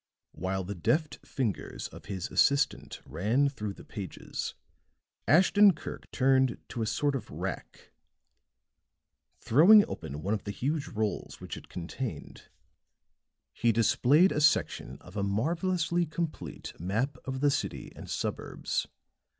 While 0.31 0.63
the 0.63 0.73
deft 0.73 1.23
fingers 1.23 1.87
of 1.89 2.05
his 2.05 2.31
assistant 2.31 3.01
ran 3.05 3.49
through 3.49 3.73
the 3.75 3.85
pages, 3.85 4.55
Ashton 5.27 5.73
Kirk 5.73 6.09
turned 6.09 6.57
to 6.69 6.81
a 6.81 6.87
sort 6.87 7.13
of 7.15 7.29
rack; 7.29 7.91
throwing 9.41 9.87
open 9.87 10.23
one 10.23 10.33
of 10.33 10.43
the 10.43 10.49
huge 10.49 10.87
rolls 10.87 11.39
which 11.39 11.55
it 11.55 11.69
contained, 11.69 12.49
he 13.53 13.71
displayed 13.71 14.31
a 14.31 14.41
section 14.41 14.97
of 15.01 15.15
a 15.15 15.21
marvelously 15.21 16.07
complete 16.07 16.73
map 16.79 17.15
of 17.25 17.39
the 17.41 17.51
city 17.51 17.91
and 17.95 18.09
suburbs. 18.09 18.87